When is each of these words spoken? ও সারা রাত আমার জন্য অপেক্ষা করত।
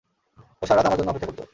ও 0.61 0.65
সারা 0.65 0.77
রাত 0.77 0.87
আমার 0.87 0.99
জন্য 0.99 1.11
অপেক্ষা 1.11 1.29
করত। 1.29 1.41